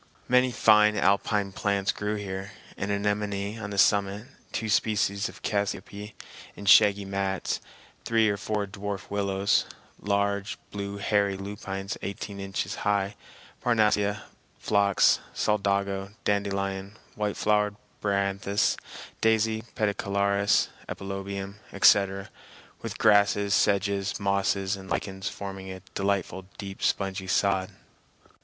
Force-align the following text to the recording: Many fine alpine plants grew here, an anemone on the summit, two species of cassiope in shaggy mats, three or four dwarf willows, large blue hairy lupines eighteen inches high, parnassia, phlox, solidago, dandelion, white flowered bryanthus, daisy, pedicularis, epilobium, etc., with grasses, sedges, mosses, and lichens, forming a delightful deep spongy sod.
Many 0.27 0.51
fine 0.51 0.97
alpine 0.97 1.51
plants 1.51 1.91
grew 1.91 2.15
here, 2.15 2.53
an 2.75 2.89
anemone 2.89 3.59
on 3.59 3.69
the 3.69 3.77
summit, 3.77 4.25
two 4.51 4.67
species 4.67 5.29
of 5.29 5.43
cassiope 5.43 6.13
in 6.55 6.65
shaggy 6.65 7.05
mats, 7.05 7.61
three 8.03 8.27
or 8.27 8.35
four 8.35 8.65
dwarf 8.65 9.11
willows, 9.11 9.67
large 10.01 10.57
blue 10.71 10.97
hairy 10.97 11.37
lupines 11.37 11.99
eighteen 12.01 12.39
inches 12.39 12.77
high, 12.77 13.15
parnassia, 13.63 14.23
phlox, 14.57 15.19
solidago, 15.35 16.09
dandelion, 16.23 16.97
white 17.13 17.37
flowered 17.37 17.75
bryanthus, 18.01 18.77
daisy, 19.21 19.61
pedicularis, 19.75 20.69
epilobium, 20.89 21.57
etc., 21.71 22.31
with 22.81 22.97
grasses, 22.97 23.53
sedges, 23.53 24.19
mosses, 24.19 24.75
and 24.75 24.89
lichens, 24.89 25.29
forming 25.29 25.71
a 25.71 25.79
delightful 25.93 26.47
deep 26.57 26.81
spongy 26.81 27.27
sod. 27.27 27.69